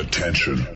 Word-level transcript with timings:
Attention. 0.00 0.66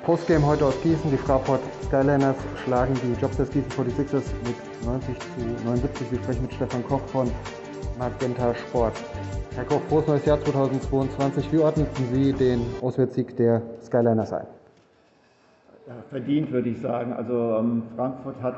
Postgame 0.05 0.45
heute 0.45 0.67
aus 0.67 0.81
Gießen. 0.83 1.11
Die 1.11 1.17
Fraport 1.17 1.59
Skyliners 1.87 2.37
schlagen 2.63 2.94
die 3.03 3.12
Jobsters 3.19 3.51
Gießen 3.51 3.69
46ers 3.71 4.31
mit 4.46 4.55
90 4.85 5.19
zu 5.19 5.41
79. 5.65 6.12
Wir 6.12 6.19
sprechen 6.19 6.43
mit 6.43 6.53
Stefan 6.53 6.87
Koch 6.87 7.01
von 7.07 7.29
Magenta 7.99 8.55
Sport. 8.55 8.93
Herr 9.55 9.65
Koch, 9.65 9.81
frohes 9.89 10.07
neues 10.07 10.23
Jahr 10.25 10.41
2022. 10.41 11.51
Wie 11.51 11.57
ordneten 11.57 12.07
Sie 12.13 12.31
den 12.31 12.62
Auswärtssieg 12.81 13.35
der 13.35 13.62
Skyliners 13.81 14.31
ein? 14.31 14.47
Ja, 15.88 15.94
verdient, 16.09 16.52
würde 16.52 16.70
ich 16.70 16.81
sagen. 16.81 17.13
Also 17.13 17.58
ähm, 17.59 17.84
Frankfurt 17.95 18.41
hat 18.41 18.55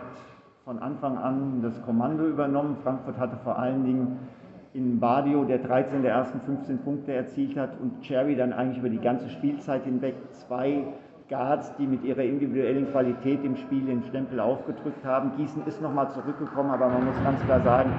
von 0.64 0.80
Anfang 0.80 1.18
an 1.18 1.62
das 1.62 1.82
Kommando 1.82 2.26
übernommen. 2.26 2.78
Frankfurt 2.84 3.18
hatte 3.18 3.36
vor 3.44 3.60
allen 3.60 3.84
Dingen 3.84 4.20
in 4.74 4.98
Badio, 5.02 5.44
der 5.44 5.58
13 5.58 6.04
der 6.04 6.14
ersten 6.14 6.40
15 6.40 6.78
Punkte 6.80 7.12
erzielt 7.12 7.58
hat, 7.58 7.72
und 7.82 8.02
Cherry 8.02 8.38
dann 8.38 8.54
eigentlich 8.54 8.78
über 8.78 8.88
die 8.88 9.00
ganze 9.00 9.28
Spielzeit 9.30 9.84
hinweg 9.84 10.16
zwei 10.32 10.86
Guards, 11.28 11.76
die 11.76 11.86
mit 11.86 12.06
ihrer 12.06 12.24
individuellen 12.24 12.90
Qualität 12.92 13.44
im 13.44 13.58
Spiel 13.58 13.88
den 13.88 14.04
Stempel 14.04 14.40
aufgedrückt 14.40 15.04
haben. 15.04 15.34
Gießen 15.36 15.66
ist 15.66 15.82
nochmal 15.82 16.10
zurückgekommen, 16.12 16.70
aber 16.70 16.88
man 16.88 17.08
muss 17.08 17.22
ganz 17.26 17.44
klar 17.44 17.60
sagen, 17.60 17.92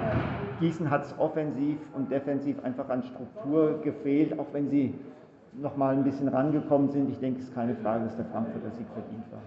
Gießen 0.61 0.89
hat 0.89 1.05
es 1.05 1.15
offensiv 1.19 1.77
und 1.95 2.11
defensiv 2.11 2.65
einfach 2.65 2.89
an 2.89 3.03
Struktur 3.03 3.83
gefehlt, 3.83 4.39
auch 4.39 4.47
wenn 4.53 4.71
sie 4.71 4.95
nochmal 5.61 5.95
ein 5.95 6.05
bisschen 6.05 6.29
rangekommen 6.29 6.91
sind. 6.91 7.11
Ich 7.11 7.19
denke, 7.19 7.41
es 7.41 7.49
ist 7.49 7.55
keine 7.55 7.75
Frage, 7.77 8.05
dass 8.05 8.17
der 8.17 8.27
Frankfurter 8.27 8.71
Sieg 8.71 8.87
verdient 8.93 9.25
war. 9.33 9.41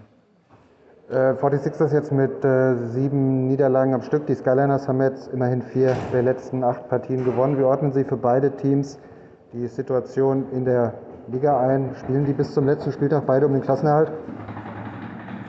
Äh, 1.10 1.34
46ers 1.34 1.92
jetzt 1.92 2.12
mit 2.12 2.44
äh, 2.44 2.76
sieben 2.88 3.48
Niederlagen 3.48 3.94
am 3.94 4.02
Stück. 4.02 4.26
Die 4.26 4.34
Skyliners 4.34 4.88
haben 4.88 5.00
jetzt 5.00 5.32
immerhin 5.32 5.62
vier 5.62 5.96
der 6.12 6.22
letzten 6.22 6.62
acht 6.64 6.88
Partien 6.88 7.24
gewonnen. 7.24 7.58
Wie 7.58 7.64
ordnen 7.64 7.92
Sie 7.92 8.04
für 8.04 8.16
beide 8.16 8.52
Teams 8.56 8.98
die 9.52 9.66
Situation 9.66 10.46
in 10.52 10.64
der 10.64 10.94
Liga 11.28 11.58
ein? 11.60 11.94
Spielen 11.96 12.24
die 12.24 12.32
bis 12.32 12.54
zum 12.54 12.66
letzten 12.66 12.92
Spieltag 12.92 13.26
beide 13.26 13.46
um 13.46 13.52
den 13.52 13.62
Klassenerhalt? 13.62 14.12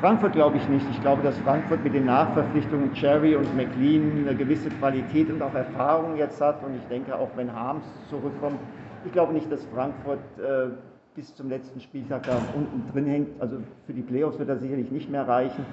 Frankfurt 0.01 0.33
glaube 0.33 0.57
ich 0.57 0.67
nicht. 0.67 0.85
Ich 0.91 0.99
glaube, 0.99 1.23
dass 1.23 1.37
Frankfurt 1.39 1.81
mit 1.83 1.93
den 1.93 2.05
Nachverpflichtungen 2.05 2.91
Cherry 2.93 3.35
und 3.35 3.55
McLean 3.55 4.25
eine 4.27 4.35
gewisse 4.35 4.69
Qualität 4.69 5.31
und 5.31 5.41
auch 5.41 5.53
Erfahrung 5.53 6.17
jetzt 6.17 6.41
hat. 6.41 6.61
Und 6.65 6.75
ich 6.75 6.85
denke, 6.87 7.15
auch 7.15 7.29
wenn 7.37 7.53
Harms 7.53 7.85
zurückkommt, 8.09 8.59
ich 9.05 9.11
glaube 9.11 9.33
nicht, 9.33 9.51
dass 9.51 9.63
Frankfurt 9.65 10.19
äh, 10.37 10.69
bis 11.15 11.35
zum 11.35 11.49
letzten 11.49 11.79
Spieltag 11.79 12.23
da 12.23 12.41
unten 12.55 12.91
drin 12.91 13.05
hängt. 13.05 13.41
Also 13.41 13.57
für 13.85 13.93
die 13.93 14.01
Playoffs 14.01 14.39
wird 14.39 14.49
das 14.49 14.61
sicherlich 14.61 14.91
nicht 14.91 15.09
mehr 15.09 15.27
reichen. 15.27 15.65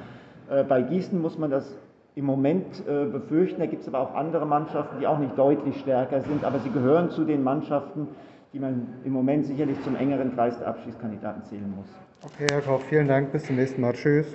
Äh, 0.51 0.65
bei 0.65 0.83
Gießen 0.83 1.21
muss 1.21 1.39
man 1.39 1.51
das 1.51 1.77
im 2.15 2.25
Moment 2.25 2.67
äh, 2.87 3.07
befürchten. 3.07 3.61
Da 3.61 3.67
gibt 3.67 3.83
es 3.83 3.89
aber 3.89 4.01
auch 4.01 4.15
andere 4.15 4.47
Mannschaften, 4.47 4.99
die 5.01 5.07
auch 5.07 5.19
nicht 5.19 5.39
deutlich 5.39 5.79
stärker 5.81 6.21
sind. 6.21 6.45
Aber 6.45 6.59
sie 6.59 6.71
gehören 6.71 7.11
zu 7.11 7.25
den 7.25 7.43
Mannschaften, 7.43 8.09
die 8.53 8.59
man 8.59 8.89
im 9.05 9.13
Moment 9.13 9.47
sicherlich 9.47 9.81
zum 9.83 9.97
engeren 9.97 10.35
Kreis 10.35 10.59
der 10.59 10.69
Abschiedskandidaten 10.69 11.45
zählen 11.45 11.73
muss. 11.75 11.87
Okay, 12.23 12.47
Herr 12.51 12.61
Koch, 12.61 12.83
vielen 12.83 13.09
Dank. 13.09 13.33
Bis 13.33 13.45
zum 13.45 13.57
nächsten 13.57 13.81
Mal. 13.81 13.93
Tschüss. 13.95 14.27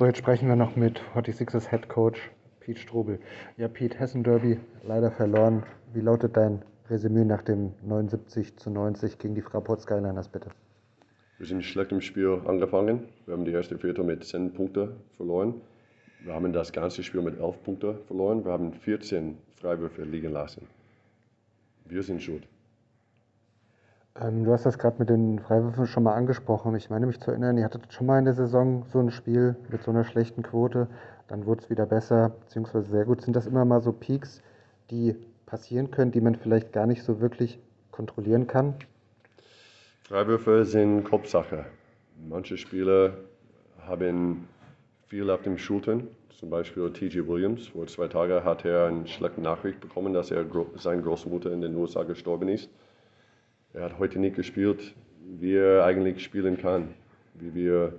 So, 0.00 0.06
jetzt 0.06 0.16
sprechen 0.16 0.48
wir 0.48 0.56
noch 0.56 0.76
mit 0.76 1.02
46ers 1.14 1.68
Head 1.68 1.90
Coach 1.90 2.30
Pete 2.60 2.80
Strobel. 2.80 3.20
Ja, 3.58 3.68
Pete, 3.68 3.98
Hessen 3.98 4.24
Derby 4.24 4.58
leider 4.82 5.10
verloren. 5.10 5.62
Wie 5.92 6.00
lautet 6.00 6.38
dein 6.38 6.62
Resümee 6.88 7.26
nach 7.26 7.42
dem 7.42 7.74
79 7.82 8.56
zu 8.56 8.70
90 8.70 9.18
gegen 9.18 9.34
die 9.34 9.42
Fraport 9.42 9.82
Skyliners, 9.82 10.30
bitte? 10.30 10.48
Wir 11.36 11.46
sind 11.46 11.62
schlecht 11.62 11.92
im 11.92 12.00
Spiel 12.00 12.40
angefangen. 12.46 13.10
Wir 13.26 13.34
haben 13.34 13.44
die 13.44 13.52
erste 13.52 13.76
Viertel 13.76 14.04
mit 14.04 14.24
10 14.24 14.54
Punkten 14.54 14.92
verloren. 15.18 15.60
Wir 16.24 16.32
haben 16.32 16.50
das 16.54 16.72
ganze 16.72 17.02
Spiel 17.02 17.20
mit 17.20 17.38
11 17.38 17.62
Punkten 17.62 17.98
verloren. 18.06 18.42
Wir 18.42 18.52
haben 18.52 18.72
14 18.72 19.36
Freiwürfe 19.56 20.04
liegen 20.04 20.32
lassen. 20.32 20.66
Wir 21.84 22.02
sind 22.02 22.22
schuld. 22.22 22.48
Ähm, 24.18 24.44
du 24.44 24.52
hast 24.52 24.66
das 24.66 24.78
gerade 24.78 24.96
mit 24.98 25.08
den 25.08 25.38
Freiwürfen 25.38 25.86
schon 25.86 26.02
mal 26.02 26.14
angesprochen. 26.14 26.74
Ich 26.74 26.90
meine 26.90 27.06
mich 27.06 27.20
zu 27.20 27.30
erinnern, 27.30 27.58
ihr 27.58 27.64
hattet 27.64 27.92
schon 27.92 28.06
mal 28.06 28.18
in 28.18 28.24
der 28.24 28.34
Saison 28.34 28.84
so 28.92 28.98
ein 28.98 29.10
Spiel 29.10 29.56
mit 29.68 29.82
so 29.82 29.90
einer 29.90 30.04
schlechten 30.04 30.42
Quote. 30.42 30.88
Dann 31.28 31.46
wurde 31.46 31.62
es 31.62 31.70
wieder 31.70 31.86
besser, 31.86 32.30
beziehungsweise 32.40 32.90
sehr 32.90 33.04
gut. 33.04 33.22
Sind 33.22 33.36
das 33.36 33.46
immer 33.46 33.64
mal 33.64 33.80
so 33.80 33.92
Peaks, 33.92 34.42
die 34.90 35.14
passieren 35.46 35.90
können, 35.90 36.10
die 36.10 36.20
man 36.20 36.34
vielleicht 36.34 36.72
gar 36.72 36.86
nicht 36.86 37.04
so 37.04 37.20
wirklich 37.20 37.60
kontrollieren 37.92 38.46
kann? 38.46 38.74
Freiwürfe 40.02 40.64
sind 40.64 41.04
Kopfsache. 41.04 41.66
Manche 42.28 42.56
Spieler 42.56 43.14
haben 43.86 44.48
viel 45.06 45.30
auf 45.30 45.42
den 45.42 45.56
Schultern. 45.56 46.08
Zum 46.30 46.50
Beispiel 46.50 46.92
T.J. 46.92 47.28
Williams. 47.28 47.68
Vor 47.68 47.86
zwei 47.86 48.08
Tagen 48.08 48.42
hat 48.44 48.64
er 48.64 48.86
eine 48.86 49.06
schlechte 49.06 49.40
Nachricht 49.40 49.80
bekommen, 49.80 50.12
dass 50.12 50.30
er 50.30 50.46
seine 50.76 51.02
Großmutter 51.02 51.52
in 51.52 51.60
den 51.60 51.76
USA 51.76 52.02
gestorben 52.02 52.48
ist. 52.48 52.70
Er 53.72 53.84
hat 53.84 53.98
heute 54.00 54.18
nicht 54.18 54.34
gespielt, 54.34 54.94
wie 55.38 55.54
er 55.54 55.84
eigentlich 55.84 56.24
spielen 56.24 56.58
kann, 56.58 56.88
wie 57.34 57.54
wir 57.54 57.92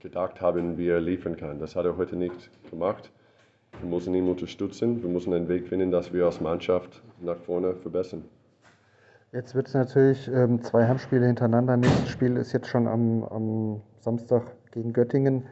gedacht 0.00 0.42
haben, 0.42 0.76
wie 0.76 0.88
er 0.88 1.00
liefern 1.00 1.36
kann. 1.36 1.58
Das 1.58 1.74
hat 1.74 1.86
er 1.86 1.96
heute 1.96 2.16
nicht 2.16 2.50
gemacht. 2.70 3.10
Wir 3.80 3.88
müssen 3.88 4.14
ihn 4.14 4.28
unterstützen. 4.28 5.02
Wir 5.02 5.08
müssen 5.08 5.32
einen 5.32 5.48
Weg 5.48 5.68
finden, 5.68 5.90
dass 5.90 6.12
wir 6.12 6.26
als 6.26 6.40
Mannschaft 6.40 7.02
nach 7.22 7.38
vorne 7.38 7.74
verbessern. 7.76 8.24
Jetzt 9.32 9.54
wird 9.54 9.68
es 9.68 9.74
natürlich 9.74 10.28
ähm, 10.28 10.62
zwei 10.62 10.86
Heimspiele 10.86 11.26
hintereinander. 11.26 11.78
Nächstes 11.78 12.10
Spiel 12.10 12.36
ist 12.36 12.52
jetzt 12.52 12.68
schon 12.68 12.86
am, 12.86 13.24
am 13.24 13.80
Samstag 14.00 14.42
gegen 14.70 14.92
Göttingen. 14.92 15.44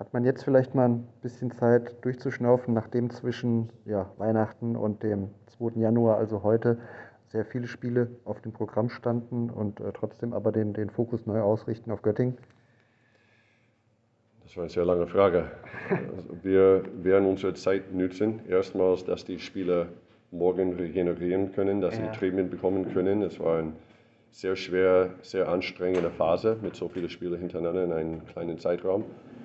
Hat 0.00 0.12
man 0.12 0.24
jetzt 0.24 0.42
vielleicht 0.42 0.74
mal 0.74 0.88
ein 0.88 1.06
bisschen 1.22 1.52
Zeit 1.52 2.04
durchzuschnaufen, 2.04 2.74
nachdem 2.74 3.08
zwischen 3.10 3.70
ja, 3.84 4.10
Weihnachten 4.18 4.74
und 4.74 5.02
dem 5.04 5.28
2. 5.58 5.80
Januar, 5.80 6.18
also 6.18 6.42
heute, 6.42 6.78
sehr 7.30 7.44
viele 7.44 7.66
Spiele 7.68 8.08
auf 8.24 8.40
dem 8.42 8.52
Programm 8.52 8.88
standen 8.90 9.50
und 9.50 9.80
äh, 9.80 9.92
trotzdem 9.92 10.32
aber 10.32 10.52
den, 10.52 10.72
den 10.72 10.90
Fokus 10.90 11.26
neu 11.26 11.40
ausrichten 11.40 11.90
auf 11.90 12.02
Göttingen? 12.02 12.36
Das 14.42 14.56
war 14.56 14.64
eine 14.64 14.70
sehr 14.70 14.84
lange 14.84 15.06
Frage. 15.06 15.48
Also 16.16 16.36
wir 16.42 16.82
werden 17.04 17.28
unsere 17.28 17.54
Zeit 17.54 17.94
nutzen. 17.94 18.40
Erstmals, 18.48 19.04
dass 19.04 19.24
die 19.24 19.38
Spieler 19.38 19.86
morgen 20.32 20.74
regenerieren 20.74 21.52
können, 21.52 21.80
dass 21.80 21.96
Ja. 21.96 22.12
sie 22.12 22.18
Treatment 22.18 22.50
bekommen 22.50 22.92
können. 22.92 23.22
Es 23.22 23.38
war 23.38 23.58
eine 23.60 23.72
sehr 24.32 24.56
schwer, 24.56 25.10
sehr 25.22 25.48
anstrengende 25.48 26.10
Phase 26.10 26.56
mit 26.62 26.74
so 26.74 26.88
vielen 26.88 27.08
Spielen 27.08 27.38
hintereinander 27.38 27.84
in 27.84 27.92
einem 27.92 28.26
kleinen 28.26 28.58
Zeitraum. 28.58 29.04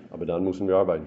Aber 0.09 0.25
dann 0.25 0.43
müssen 0.43 0.67
wir 0.67 0.75
arbeiten. 0.77 1.05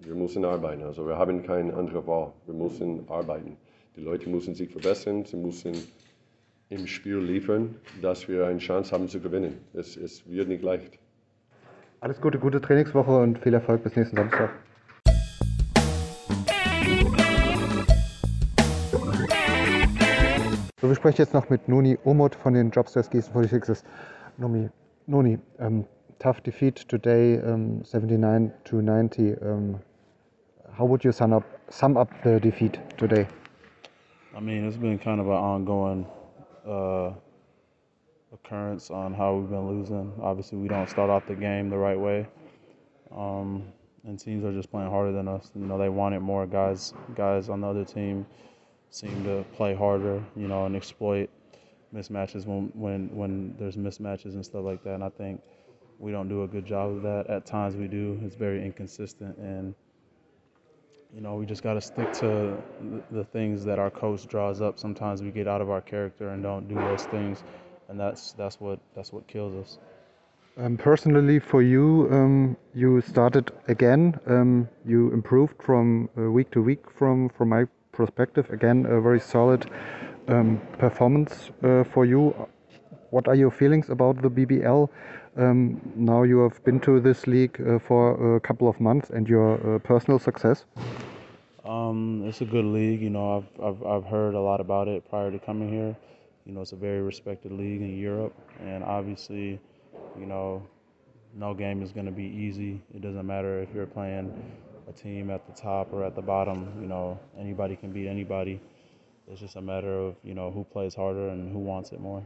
Wir 0.00 0.14
müssen 0.14 0.44
arbeiten. 0.44 0.82
Also 0.82 1.06
wir 1.06 1.16
haben 1.16 1.42
keine 1.42 1.72
andere 1.74 2.06
Wahl. 2.06 2.32
Wir 2.46 2.54
müssen 2.54 3.08
arbeiten. 3.08 3.56
Die 3.96 4.02
Leute 4.02 4.28
müssen 4.28 4.54
sich 4.54 4.70
verbessern. 4.70 5.24
Sie 5.24 5.36
müssen 5.36 5.72
im 6.70 6.86
Spiel 6.86 7.18
liefern, 7.18 7.76
dass 8.02 8.28
wir 8.28 8.46
eine 8.46 8.58
Chance 8.58 8.92
haben 8.92 9.08
zu 9.08 9.20
gewinnen. 9.20 9.58
Es, 9.72 9.96
es 9.96 10.28
wird 10.30 10.48
nicht 10.48 10.62
leicht. 10.62 10.98
Alles 12.00 12.20
Gute, 12.20 12.38
gute 12.38 12.60
Trainingswoche 12.60 13.16
und 13.18 13.38
viel 13.38 13.54
Erfolg 13.54 13.82
bis 13.82 13.96
nächsten 13.96 14.16
Samstag. 14.16 14.50
So, 20.80 20.88
wir 20.88 20.94
sprechen 20.94 21.16
jetzt 21.18 21.34
noch 21.34 21.48
mit 21.48 21.68
Nuni 21.68 21.98
Omot 22.04 22.36
von 22.36 22.54
den 22.54 22.70
Jobsters 22.70 23.10
Gießen 23.10 23.34
46ers. 23.34 23.82
Numi, 24.36 24.68
Nuni, 25.06 25.38
um, 25.58 25.84
tough 26.20 26.40
defeat 26.42 26.86
today, 26.88 27.40
um, 27.42 27.82
79 27.82 28.52
to 28.64 28.80
90. 28.80 29.36
Um, 29.42 29.80
how 30.78 30.86
would 30.86 31.02
you 31.02 31.10
sum 31.10 31.32
up, 31.32 31.42
sum 31.68 31.96
up 31.96 32.10
the 32.22 32.38
defeat 32.38 32.78
today? 32.96 33.26
I 34.36 34.40
mean, 34.40 34.68
it's 34.68 34.76
been 34.76 34.98
kind 34.98 35.20
of 35.20 35.26
an 35.26 35.32
ongoing 35.32 36.06
uh, 36.66 37.12
occurrence 38.32 38.90
on 38.90 39.14
how 39.14 39.34
we've 39.34 39.50
been 39.50 39.68
losing. 39.68 40.12
Obviously, 40.22 40.58
we 40.58 40.68
don't 40.68 40.88
start 40.88 41.10
off 41.10 41.26
the 41.26 41.34
game 41.34 41.70
the 41.70 41.76
right 41.76 41.98
way, 41.98 42.26
um, 43.14 43.64
and 44.04 44.18
teams 44.18 44.44
are 44.44 44.52
just 44.52 44.70
playing 44.70 44.90
harder 44.90 45.12
than 45.12 45.28
us. 45.28 45.50
You 45.54 45.66
know, 45.66 45.78
they 45.78 45.88
wanted 45.88 46.20
more 46.20 46.46
guys. 46.46 46.94
Guys 47.14 47.48
on 47.48 47.60
the 47.60 47.68
other 47.68 47.84
team 47.84 48.26
seem 48.90 49.24
to 49.24 49.44
play 49.54 49.74
harder. 49.74 50.22
You 50.36 50.48
know, 50.48 50.66
and 50.66 50.76
exploit 50.76 51.30
mismatches 51.94 52.46
when 52.46 52.70
when 52.74 53.08
when 53.14 53.54
there's 53.58 53.76
mismatches 53.76 54.34
and 54.34 54.44
stuff 54.44 54.64
like 54.64 54.82
that. 54.84 54.94
And 54.94 55.04
I 55.04 55.10
think 55.10 55.40
we 55.98 56.12
don't 56.12 56.28
do 56.28 56.44
a 56.44 56.48
good 56.48 56.66
job 56.66 56.90
of 56.90 57.02
that. 57.02 57.26
At 57.28 57.46
times, 57.46 57.76
we 57.76 57.88
do. 57.88 58.20
It's 58.22 58.36
very 58.36 58.64
inconsistent 58.64 59.36
and 59.38 59.74
you 61.14 61.20
know, 61.20 61.34
we 61.36 61.46
just 61.46 61.62
got 61.62 61.74
to 61.74 61.80
stick 61.80 62.12
to 62.14 62.62
the 63.10 63.24
things 63.24 63.64
that 63.64 63.78
our 63.78 63.90
coach 63.90 64.26
draws 64.26 64.60
up. 64.60 64.78
Sometimes 64.78 65.22
we 65.22 65.30
get 65.30 65.48
out 65.48 65.60
of 65.60 65.70
our 65.70 65.80
character 65.80 66.30
and 66.30 66.42
don't 66.42 66.68
do 66.68 66.74
those 66.74 67.04
things, 67.04 67.42
and 67.88 67.98
that's 67.98 68.32
that's 68.32 68.60
what 68.60 68.78
that's 68.94 69.12
what 69.12 69.26
kills 69.26 69.54
us. 69.54 69.78
Um, 70.58 70.76
personally, 70.76 71.38
for 71.38 71.62
you, 71.62 72.08
um, 72.10 72.56
you 72.74 73.00
started 73.00 73.52
again. 73.68 74.18
Um, 74.26 74.68
you 74.84 75.12
improved 75.12 75.62
from 75.62 76.08
uh, 76.18 76.22
week 76.30 76.50
to 76.52 76.62
week. 76.62 76.90
From 76.90 77.28
from 77.30 77.48
my 77.50 77.64
perspective, 77.92 78.50
again, 78.50 78.86
a 78.86 79.00
very 79.00 79.20
solid 79.20 79.70
um, 80.28 80.60
performance 80.78 81.50
uh, 81.62 81.84
for 81.84 82.04
you. 82.04 82.34
What 83.10 83.28
are 83.28 83.34
your 83.34 83.50
feelings 83.50 83.90
about 83.90 84.22
the 84.22 84.28
BBL? 84.28 84.88
Um, 85.36 85.80
now 85.94 86.22
you 86.24 86.38
have 86.40 86.62
been 86.64 86.80
to 86.80 87.00
this 87.00 87.26
league 87.26 87.60
uh, 87.60 87.78
for 87.78 88.36
a 88.36 88.40
couple 88.40 88.68
of 88.68 88.80
months 88.80 89.10
and 89.10 89.28
your 89.28 89.76
uh, 89.76 89.78
personal 89.78 90.18
success. 90.18 90.64
Um, 91.64 92.24
it's 92.26 92.40
a 92.40 92.46
good 92.46 92.64
league. 92.64 93.02
You 93.02 93.10
know, 93.10 93.36
I've, 93.38 93.64
I've 93.64 93.86
I've 93.86 94.04
heard 94.04 94.34
a 94.34 94.40
lot 94.40 94.60
about 94.60 94.88
it 94.88 95.08
prior 95.08 95.30
to 95.30 95.38
coming 95.38 95.68
here. 95.68 95.94
You 96.46 96.54
know, 96.54 96.62
it's 96.62 96.72
a 96.72 96.76
very 96.76 97.02
respected 97.02 97.52
league 97.52 97.82
in 97.82 97.98
Europe, 97.98 98.34
and 98.60 98.82
obviously, 98.82 99.60
you 100.18 100.26
know, 100.26 100.62
no 101.34 101.52
game 101.52 101.82
is 101.82 101.92
going 101.92 102.06
to 102.06 102.12
be 102.12 102.24
easy. 102.24 102.80
It 102.94 103.02
doesn't 103.02 103.26
matter 103.26 103.60
if 103.60 103.68
you're 103.74 103.86
playing 103.86 104.32
a 104.88 104.92
team 104.92 105.30
at 105.30 105.46
the 105.46 105.52
top 105.52 105.92
or 105.92 106.04
at 106.04 106.14
the 106.14 106.22
bottom. 106.22 106.72
You 106.80 106.88
know, 106.88 107.18
anybody 107.38 107.76
can 107.76 107.92
beat 107.92 108.08
anybody. 108.08 108.60
It's 109.30 109.40
just 109.40 109.56
a 109.56 109.60
matter 109.60 109.92
of 109.92 110.16
you 110.24 110.34
know 110.34 110.50
who 110.50 110.64
plays 110.64 110.94
harder 110.94 111.28
and 111.28 111.52
who 111.52 111.58
wants 111.58 111.92
it 111.92 112.00
more. 112.00 112.24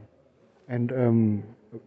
And 0.69 0.93
um, 0.93 1.43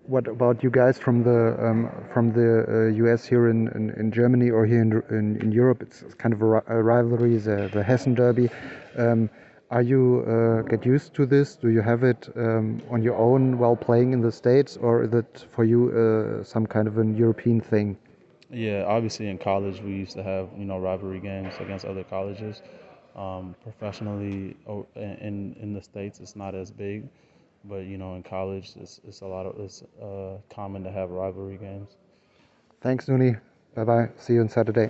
what 0.05 0.27
about 0.27 0.63
you 0.63 0.69
guys 0.69 0.97
from 0.97 1.23
the 1.23 1.55
um, 1.63 1.89
from 2.13 2.33
the 2.33 2.65
uh, 2.67 3.05
US 3.05 3.25
here 3.25 3.49
in, 3.49 3.67
in, 3.69 3.91
in, 3.91 4.11
Germany 4.11 4.49
or 4.49 4.65
here 4.65 4.81
in, 4.81 4.91
in, 5.09 5.41
in 5.41 5.51
Europe? 5.51 5.81
It's 5.81 6.03
kind 6.15 6.33
of 6.33 6.41
a, 6.41 6.63
a 6.67 6.81
rivalry, 6.81 7.37
the, 7.37 7.69
the 7.71 7.83
Hessen 7.83 8.15
Derby. 8.15 8.49
Um, 8.97 9.29
are 9.71 9.81
you 9.81 10.23
uh, 10.27 10.61
get 10.69 10.85
used 10.85 11.13
to 11.15 11.25
this? 11.25 11.55
Do 11.55 11.69
you 11.69 11.81
have 11.81 12.03
it 12.03 12.29
um, 12.35 12.81
on 12.89 13.01
your 13.01 13.15
own 13.15 13.57
while 13.57 13.75
playing 13.75 14.13
in 14.13 14.21
the 14.21 14.31
states, 14.31 14.77
or 14.77 15.03
is 15.03 15.13
it 15.13 15.45
for 15.51 15.63
you 15.63 15.89
uh, 15.91 16.43
some 16.43 16.65
kind 16.67 16.87
of 16.87 16.97
an 16.97 17.15
European 17.15 17.61
thing? 17.61 17.97
Yeah, 18.51 18.85
obviously 18.87 19.27
in 19.27 19.37
college 19.37 19.81
we 19.81 19.91
used 19.91 20.13
to 20.13 20.23
have 20.23 20.49
you 20.57 20.65
know 20.65 20.77
rivalry 20.77 21.19
games 21.19 21.53
against 21.59 21.85
other 21.85 22.03
colleges. 22.03 22.61
Um, 23.15 23.55
professionally, 23.63 24.55
in 24.95 25.55
in 25.59 25.73
the 25.73 25.81
states, 25.81 26.19
it's 26.19 26.35
not 26.35 26.53
as 26.53 26.69
big, 26.69 27.07
but 27.67 27.85
you 27.85 27.97
know 27.97 28.15
in 28.15 28.23
college 28.23 28.73
it's, 28.79 28.99
it's 29.07 29.21
a 29.21 29.27
lot 29.27 29.45
of 29.45 29.59
it's 29.59 29.83
uh, 30.01 30.37
common 30.49 30.83
to 30.83 30.91
have 30.91 31.09
rivalry 31.09 31.57
games. 31.57 31.97
Thanks, 32.81 33.07
Nuni. 33.07 33.39
Bye 33.75 33.83
bye. 33.83 34.09
See 34.17 34.33
you 34.33 34.41
on 34.41 34.49
Saturday. 34.49 34.89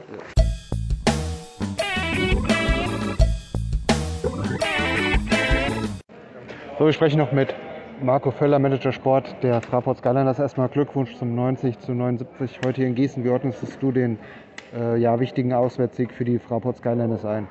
So, 6.77 6.85
wir 6.85 6.91
sprechen 6.91 7.19
noch 7.19 7.31
mit 7.31 7.55
Marco 8.01 8.31
Völler, 8.31 8.59
Manager 8.59 8.91
Sport 8.91 9.33
der 9.41 9.61
Fraport 9.61 9.99
Skyliners. 9.99 10.39
Erstmal 10.39 10.67
Glückwunsch 10.67 11.15
zum 11.15 11.33
90 11.33 11.79
zu 11.79 11.93
79 11.93 12.59
heute 12.65 12.81
hier 12.81 12.87
in 12.87 12.95
Gießen. 12.95 13.23
Wie 13.23 13.29
ordnest 13.29 13.81
du 13.81 13.93
den 13.93 14.19
äh, 14.77 14.97
ja, 14.97 15.17
wichtigen 15.21 15.53
Auswärtssieg 15.53 16.11
für 16.11 16.25
die 16.25 16.37
Fraport 16.37 16.75
Skyliners 16.75 17.23
ein? 17.23 17.47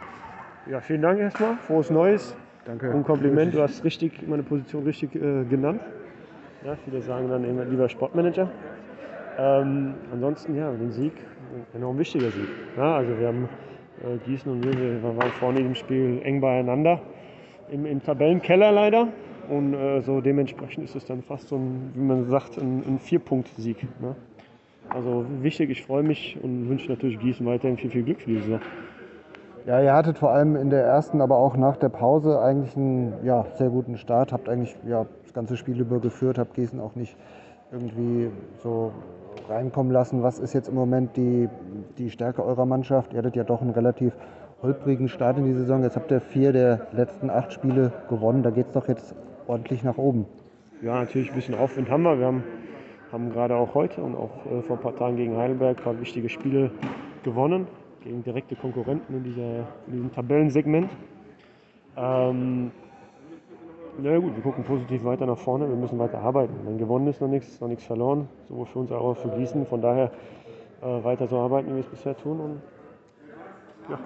Ja, 0.70 0.80
vielen 0.80 1.00
Dank 1.00 1.20
erstmal. 1.20 1.56
Frohes 1.56 1.88
Neues. 1.88 2.36
Danke. 2.64 2.90
Und 2.90 3.04
Kompliment, 3.04 3.54
du 3.54 3.60
hast 3.60 3.84
richtig, 3.84 4.26
meine 4.26 4.42
Position 4.42 4.84
richtig 4.84 5.14
äh, 5.14 5.44
genannt. 5.44 5.80
Ja, 6.64 6.76
viele 6.84 7.02
sagen 7.02 7.28
dann 7.28 7.44
immer 7.44 7.64
lieber 7.64 7.88
Sportmanager. 7.88 8.50
Ähm, 9.38 9.94
ansonsten, 10.12 10.56
ja, 10.56 10.70
den 10.70 10.92
Sieg, 10.92 11.12
enorm 11.74 11.98
wichtiger 11.98 12.30
Sieg. 12.30 12.48
Ja, 12.76 12.96
also 12.96 13.18
wir 13.18 13.28
haben 13.28 13.48
äh, 14.02 14.16
Gießen 14.26 14.50
und 14.50 14.64
wir, 14.64 14.72
wir 14.72 15.16
waren 15.16 15.30
vorne 15.32 15.60
im 15.60 15.74
Spiel 15.74 16.20
eng 16.24 16.40
beieinander 16.40 17.00
im, 17.70 17.86
im 17.86 18.02
Tabellenkeller 18.02 18.72
leider. 18.72 19.08
Und 19.48 19.74
äh, 19.74 20.00
so 20.02 20.20
dementsprechend 20.20 20.84
ist 20.84 20.94
es 20.94 21.04
dann 21.04 21.22
fast 21.22 21.48
so 21.48 21.56
ein, 21.56 21.90
wie 21.94 22.00
man 22.00 22.24
sagt, 22.28 22.56
ein, 22.56 22.82
ein 22.86 22.98
Vier-Punkt-Sieg. 22.98 23.76
Ne? 24.00 24.14
Also 24.90 25.26
wichtig, 25.42 25.70
ich 25.70 25.82
freue 25.82 26.02
mich 26.02 26.38
und 26.42 26.68
wünsche 26.68 26.90
natürlich 26.90 27.18
Gießen 27.18 27.44
weiterhin 27.44 27.76
viel, 27.76 27.90
viel 27.90 28.04
Glück 28.04 28.20
für 28.20 28.30
diese 28.30 28.42
Saison. 28.42 28.60
Ja, 29.66 29.80
ihr 29.80 29.94
hattet 29.94 30.18
vor 30.18 30.30
allem 30.30 30.56
in 30.56 30.68
der 30.68 30.84
ersten, 30.84 31.22
aber 31.22 31.38
auch 31.38 31.56
nach 31.56 31.78
der 31.78 31.88
Pause 31.88 32.38
eigentlich 32.38 32.76
einen 32.76 33.14
ja, 33.24 33.46
sehr 33.54 33.70
guten 33.70 33.96
Start. 33.96 34.30
Habt 34.30 34.50
eigentlich 34.50 34.76
ja, 34.86 35.06
das 35.22 35.32
ganze 35.32 35.56
Spiel 35.56 35.80
über 35.80 36.00
geführt, 36.00 36.38
habt 36.38 36.52
Gießen 36.52 36.78
auch 36.80 36.94
nicht 36.96 37.16
irgendwie 37.72 38.30
so 38.62 38.92
reinkommen 39.48 39.90
lassen. 39.90 40.22
Was 40.22 40.38
ist 40.38 40.52
jetzt 40.52 40.68
im 40.68 40.74
Moment 40.74 41.16
die, 41.16 41.48
die 41.96 42.10
Stärke 42.10 42.44
eurer 42.44 42.66
Mannschaft? 42.66 43.14
Ihr 43.14 43.20
hattet 43.20 43.36
ja 43.36 43.44
doch 43.44 43.62
einen 43.62 43.70
relativ 43.70 44.12
holprigen 44.62 45.08
Start 45.08 45.38
in 45.38 45.46
die 45.46 45.54
Saison. 45.54 45.82
Jetzt 45.82 45.96
habt 45.96 46.10
ihr 46.10 46.20
vier 46.20 46.52
der 46.52 46.86
letzten 46.92 47.30
acht 47.30 47.50
Spiele 47.50 47.90
gewonnen. 48.10 48.42
Da 48.42 48.50
geht 48.50 48.66
es 48.66 48.72
doch 48.72 48.86
jetzt 48.86 49.14
ordentlich 49.46 49.82
nach 49.82 49.96
oben. 49.96 50.26
Ja, 50.82 51.00
natürlich 51.00 51.30
ein 51.30 51.36
bisschen 51.36 51.54
Aufwind 51.54 51.88
haben 51.88 52.02
wir. 52.02 52.18
Wir 52.18 52.26
haben, 52.26 52.44
haben 53.10 53.30
gerade 53.30 53.56
auch 53.56 53.74
heute 53.74 54.02
und 54.02 54.14
auch 54.14 54.44
äh, 54.44 54.60
vor 54.60 54.76
ein 54.76 54.82
paar 54.82 54.94
Tagen 54.94 55.16
gegen 55.16 55.38
Heidelberg 55.38 55.78
ein 55.78 55.84
paar 55.84 55.98
wichtige 55.98 56.28
Spiele 56.28 56.70
gewonnen. 57.22 57.66
Gegen 58.04 58.22
direkte 58.22 58.54
Konkurrenten 58.54 59.16
in, 59.16 59.24
dieser, 59.24 59.66
in 59.86 59.92
diesem 59.92 60.12
Tabellensegment. 60.12 60.90
Ähm, 61.96 62.70
na 63.98 64.18
gut, 64.18 64.36
wir 64.36 64.42
gucken 64.42 64.62
positiv 64.64 65.04
weiter 65.04 65.24
nach 65.24 65.38
vorne. 65.38 65.68
Wir 65.68 65.76
müssen 65.76 65.98
weiter 65.98 66.18
arbeiten. 66.18 66.52
Wenn 66.64 66.76
gewonnen 66.76 67.08
ist 67.08 67.22
noch 67.22 67.28
nichts, 67.28 67.60
noch 67.62 67.68
nichts 67.68 67.84
verloren. 67.84 68.28
Sowohl 68.48 68.66
für 68.66 68.78
uns 68.80 68.92
als 68.92 69.00
auch 69.00 69.14
für 69.14 69.30
Gießen. 69.30 69.64
Von 69.66 69.80
daher 69.80 70.10
äh, 70.82 71.02
weiter 71.02 71.26
so 71.26 71.38
arbeiten, 71.38 71.70
wie 71.70 71.76
wir 71.76 71.80
es 71.80 71.86
bisher 71.86 72.14
tun. 72.14 72.40
Und 72.40 72.62
ja, 73.88 73.98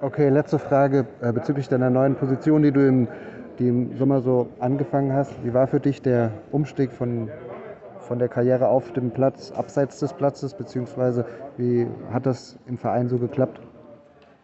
Okay, 0.00 0.28
letzte 0.28 0.58
Frage 0.58 1.06
äh, 1.20 1.32
bezüglich 1.32 1.68
deiner 1.68 1.88
neuen 1.88 2.14
Position, 2.14 2.62
die 2.62 2.70
du 2.70 2.86
im, 2.86 3.08
die 3.58 3.68
im 3.68 3.96
Sommer 3.96 4.20
so 4.20 4.48
angefangen 4.60 5.12
hast. 5.12 5.32
Wie 5.44 5.54
war 5.54 5.66
für 5.66 5.80
dich 5.80 6.02
der 6.02 6.30
Umstieg 6.52 6.92
von, 6.92 7.30
von 8.04 8.18
der 8.18 8.28
Karriere 8.28 8.68
auf 8.68 8.92
dem 8.92 9.10
Platz, 9.10 9.50
abseits 9.52 9.98
des 10.00 10.12
Platzes, 10.12 10.54
beziehungsweise 10.54 11.24
wie 11.56 11.86
hat 12.12 12.26
das 12.26 12.58
im 12.66 12.78
Verein 12.78 13.08
so 13.08 13.18
geklappt? 13.18 13.60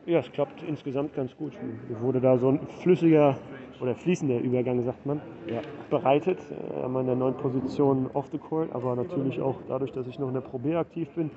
Ja, 0.07 0.19
es 0.19 0.33
klappt 0.33 0.63
insgesamt 0.63 1.15
ganz 1.15 1.37
gut. 1.37 1.53
Mir 1.89 2.01
wurde 2.01 2.21
da 2.21 2.39
so 2.39 2.49
ein 2.49 2.61
flüssiger 2.83 3.37
oder 3.81 3.95
fließender 3.95 4.39
Übergang, 4.39 4.83
sagt 4.83 5.05
man, 5.07 5.21
ja. 5.47 5.61
bereitet. 5.89 6.39
Äh, 6.51 6.83
an 6.83 6.93
meiner 6.93 7.15
neuen 7.15 7.35
Position 7.35 8.11
off 8.15 8.27
the 8.33 8.39
court, 8.39 8.69
aber 8.73 8.97
natürlich 8.97 9.41
auch 9.41 9.57
dadurch, 9.69 9.93
dass 9.93 10.07
ich 10.07 10.19
noch 10.19 10.29
in 10.29 10.35
der 10.35 10.41
Pro 10.41 10.59
B 10.59 10.75
aktiv 10.75 11.09
bin, 11.11 11.31